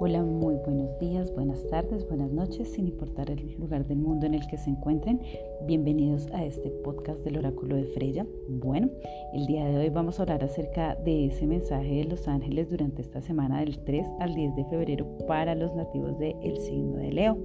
[0.00, 4.34] Hola, muy buenos días, buenas tardes, buenas noches, sin importar el lugar del mundo en
[4.34, 5.20] el que se encuentren.
[5.66, 8.24] Bienvenidos a este podcast del oráculo de Freya.
[8.48, 8.90] Bueno,
[9.32, 13.02] el día de hoy vamos a hablar acerca de ese mensaje de los ángeles durante
[13.02, 17.36] esta semana del 3 al 10 de febrero para los nativos del signo de Leo.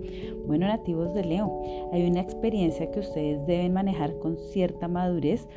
[0.45, 5.47] Bueno, nativos de Leo, hay una experiencia que ustedes deben manejar con cierta madurez,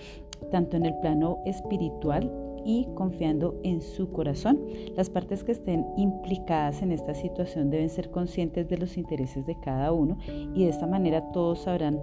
[0.51, 4.61] tanto en el plano espiritual y confiando en su corazón.
[4.97, 9.59] Las partes que estén implicadas en esta situación deben ser conscientes de los intereses de
[9.61, 10.19] cada uno
[10.55, 12.01] y de esta manera todos sabrán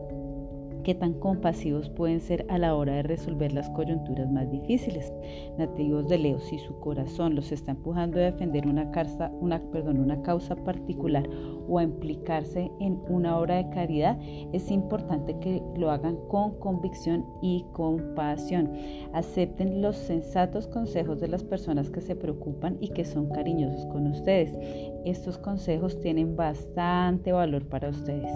[0.83, 5.11] qué tan compasivos pueden ser a la hora de resolver las coyunturas más difíciles.
[5.57, 10.55] Nativos de Leo, si su corazón los está empujando a defender una, causa, una, causa
[10.55, 11.27] particular
[11.67, 14.19] o a implicarse en una obra de caridad,
[14.51, 18.71] es importante que lo hagan con convicción y compasión.
[19.13, 24.07] Acepten los sensatos consejos de las personas que se preocupan y que son cariñosos con
[24.07, 24.57] ustedes.
[25.05, 28.31] Estos consejos tienen bastante valor para ustedes.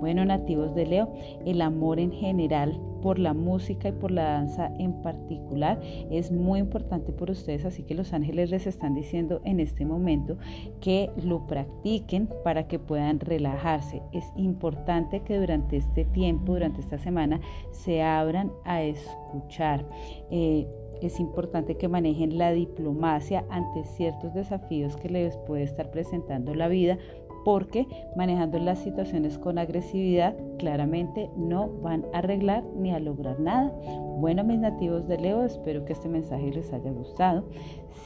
[0.00, 1.12] Bueno, nativos de Leo,
[1.44, 5.78] el amor en general por la música y por la danza en particular
[6.10, 10.38] es muy importante por ustedes, así que los ángeles les están diciendo en este momento
[10.80, 14.00] que lo practiquen para que puedan relajarse.
[14.12, 19.86] Es importante que durante este tiempo, durante esta semana, se abran a escuchar.
[20.30, 20.66] Eh,
[21.02, 26.68] es importante que manejen la diplomacia ante ciertos desafíos que les puede estar presentando la
[26.68, 26.96] vida
[27.44, 33.72] porque manejando las situaciones con agresividad claramente no van a arreglar ni a lograr nada.
[34.18, 37.44] Bueno, mis nativos de Leo, espero que este mensaje les haya gustado.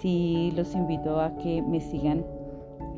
[0.00, 2.24] Si los invito a que me sigan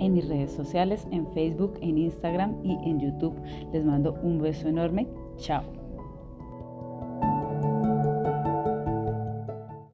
[0.00, 3.34] en mis redes sociales, en Facebook, en Instagram y en YouTube.
[3.72, 5.06] Les mando un beso enorme.
[5.36, 5.79] Chao.